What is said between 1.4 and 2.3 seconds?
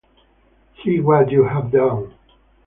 have done!